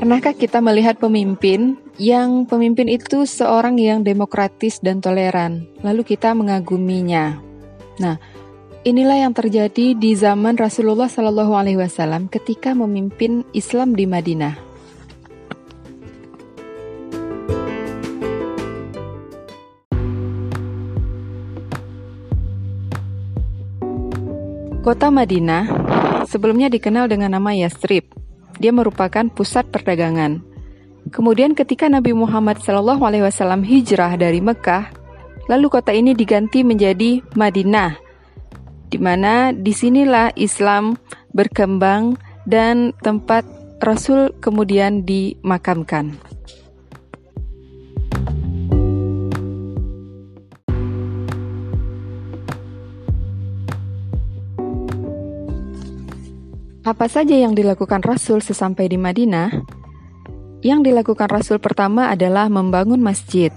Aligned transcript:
Pernahkah 0.00 0.32
kita 0.32 0.64
melihat 0.64 0.96
pemimpin 0.96 1.76
yang 2.00 2.48
pemimpin 2.48 2.88
itu 2.88 3.28
seorang 3.28 3.76
yang 3.76 4.00
demokratis 4.00 4.80
dan 4.80 4.96
toleran, 5.04 5.68
lalu 5.84 6.08
kita 6.08 6.32
mengaguminya? 6.32 7.36
Nah, 8.00 8.16
inilah 8.80 9.28
yang 9.28 9.36
terjadi 9.36 9.92
di 9.92 10.16
zaman 10.16 10.56
Rasulullah 10.56 11.04
Shallallahu 11.04 11.52
Alaihi 11.52 11.76
Wasallam 11.76 12.32
ketika 12.32 12.72
memimpin 12.72 13.44
Islam 13.52 13.92
di 13.92 14.08
Madinah. 14.08 14.56
Kota 24.80 25.12
Madinah 25.12 25.68
sebelumnya 26.24 26.72
dikenal 26.72 27.04
dengan 27.04 27.36
nama 27.36 27.52
Yastrib 27.52 28.19
dia 28.60 28.70
merupakan 28.70 29.26
pusat 29.32 29.66
perdagangan. 29.72 30.44
Kemudian 31.08 31.56
ketika 31.56 31.88
Nabi 31.88 32.12
Muhammad 32.12 32.60
SAW 32.60 33.64
hijrah 33.64 34.14
dari 34.20 34.38
Mekah, 34.44 34.92
lalu 35.48 35.66
kota 35.72 35.90
ini 35.90 36.12
diganti 36.12 36.60
menjadi 36.60 37.24
Madinah, 37.34 37.96
di 38.92 38.98
mana 39.00 39.50
di 39.56 39.72
sinilah 39.72 40.36
Islam 40.36 40.94
berkembang 41.32 42.20
dan 42.44 42.92
tempat 43.00 43.48
Rasul 43.80 44.36
kemudian 44.44 45.08
dimakamkan. 45.08 46.14
Apa 56.80 57.12
saja 57.12 57.36
yang 57.36 57.52
dilakukan 57.52 58.00
Rasul 58.00 58.40
sesampai 58.40 58.88
di 58.88 58.96
Madinah? 58.96 59.52
Yang 60.64 60.80
dilakukan 60.88 61.28
Rasul 61.28 61.60
pertama 61.60 62.08
adalah 62.08 62.48
membangun 62.48 63.04
masjid. 63.04 63.52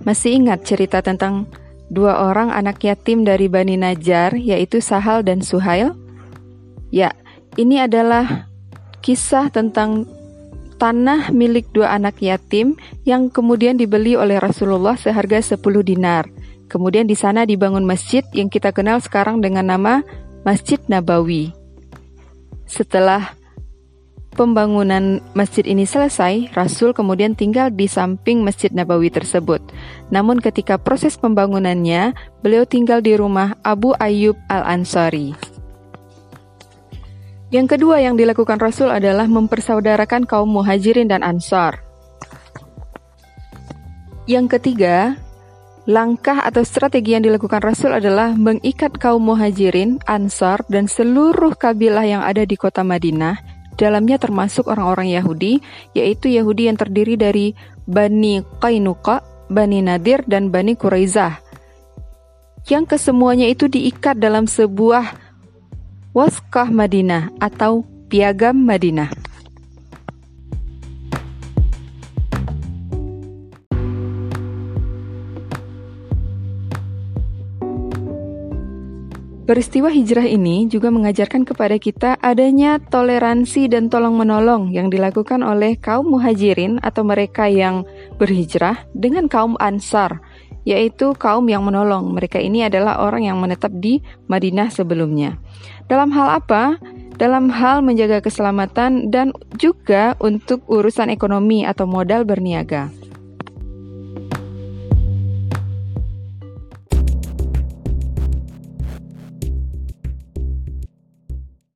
Masih 0.00 0.40
ingat 0.40 0.64
cerita 0.64 1.04
tentang 1.04 1.44
dua 1.92 2.24
orang 2.24 2.48
anak 2.48 2.80
yatim 2.80 3.20
dari 3.20 3.52
Bani 3.52 3.76
Najjar, 3.76 4.40
yaitu 4.40 4.80
Sahal 4.80 5.20
dan 5.28 5.44
Suhail? 5.44 5.92
Ya, 6.88 7.12
ini 7.60 7.84
adalah 7.84 8.48
kisah 9.04 9.52
tentang 9.52 10.08
tanah 10.80 11.36
milik 11.36 11.68
dua 11.76 11.92
anak 11.92 12.16
yatim 12.24 12.80
yang 13.04 13.28
kemudian 13.28 13.76
dibeli 13.76 14.16
oleh 14.16 14.40
Rasulullah 14.40 14.96
seharga 14.96 15.44
10 15.44 15.60
dinar. 15.84 16.32
Kemudian 16.72 17.04
di 17.04 17.12
sana 17.12 17.44
dibangun 17.44 17.84
masjid 17.84 18.24
yang 18.32 18.48
kita 18.48 18.72
kenal 18.72 19.04
sekarang 19.04 19.44
dengan 19.44 19.68
nama 19.68 20.00
Masjid 20.48 20.80
Nabawi. 20.88 21.63
Setelah 22.64 23.36
pembangunan 24.34 25.22
masjid 25.32 25.62
ini 25.64 25.86
selesai, 25.86 26.50
Rasul 26.52 26.90
kemudian 26.92 27.38
tinggal 27.38 27.70
di 27.70 27.86
samping 27.86 28.42
Masjid 28.42 28.68
Nabawi 28.74 29.08
tersebut. 29.08 29.62
Namun 30.10 30.42
ketika 30.42 30.76
proses 30.76 31.14
pembangunannya, 31.16 32.12
beliau 32.42 32.66
tinggal 32.66 33.00
di 33.00 33.14
rumah 33.14 33.54
Abu 33.62 33.94
Ayyub 33.96 34.36
Al-Ansari. 34.50 35.32
Yang 37.54 37.78
kedua 37.78 38.02
yang 38.02 38.18
dilakukan 38.18 38.58
Rasul 38.58 38.90
adalah 38.90 39.30
mempersaudarakan 39.30 40.26
kaum 40.26 40.50
muhajirin 40.50 41.06
dan 41.06 41.22
ansar. 41.22 41.78
Yang 44.26 44.58
ketiga, 44.58 45.14
Langkah 45.84 46.40
atau 46.40 46.64
strategi 46.64 47.12
yang 47.12 47.28
dilakukan 47.28 47.60
Rasul 47.60 47.92
adalah 47.92 48.32
mengikat 48.32 48.96
kaum 48.96 49.20
muhajirin, 49.20 50.00
ansar, 50.08 50.64
dan 50.72 50.88
seluruh 50.88 51.52
kabilah 51.60 52.08
yang 52.08 52.22
ada 52.24 52.48
di 52.48 52.56
kota 52.56 52.80
Madinah, 52.80 53.36
dalamnya 53.76 54.16
termasuk 54.16 54.64
orang-orang 54.64 55.12
Yahudi, 55.12 55.60
yaitu 55.92 56.32
Yahudi 56.32 56.72
yang 56.72 56.80
terdiri 56.80 57.20
dari 57.20 57.52
Bani 57.84 58.40
Qainuqa, 58.64 59.20
Bani 59.52 59.84
Nadir, 59.84 60.24
dan 60.24 60.48
Bani 60.48 60.72
Quraizah. 60.72 61.36
Yang 62.64 62.96
kesemuanya 62.96 63.44
itu 63.44 63.68
diikat 63.68 64.16
dalam 64.16 64.48
sebuah 64.48 65.20
waskah 66.16 66.72
Madinah 66.72 67.28
atau 67.36 67.84
piagam 68.08 68.56
Madinah. 68.56 69.23
Peristiwa 79.44 79.92
hijrah 79.92 80.24
ini 80.24 80.64
juga 80.72 80.88
mengajarkan 80.88 81.44
kepada 81.44 81.76
kita 81.76 82.16
adanya 82.24 82.80
toleransi 82.80 83.68
dan 83.68 83.92
tolong-menolong 83.92 84.72
yang 84.72 84.88
dilakukan 84.88 85.44
oleh 85.44 85.76
kaum 85.76 86.16
muhajirin 86.16 86.80
atau 86.80 87.04
mereka 87.04 87.44
yang 87.44 87.84
berhijrah 88.16 88.88
dengan 88.96 89.28
kaum 89.28 89.52
ansar, 89.60 90.24
yaitu 90.64 91.12
kaum 91.20 91.44
yang 91.44 91.60
menolong. 91.60 92.16
Mereka 92.16 92.40
ini 92.40 92.64
adalah 92.64 93.04
orang 93.04 93.28
yang 93.28 93.36
menetap 93.36 93.68
di 93.76 94.00
Madinah 94.32 94.72
sebelumnya. 94.72 95.36
Dalam 95.92 96.08
hal 96.16 96.40
apa? 96.40 96.80
Dalam 97.20 97.52
hal 97.52 97.84
menjaga 97.84 98.24
keselamatan 98.24 99.12
dan 99.12 99.36
juga 99.60 100.16
untuk 100.24 100.64
urusan 100.72 101.12
ekonomi 101.12 101.68
atau 101.68 101.84
modal 101.84 102.24
berniaga. 102.24 102.88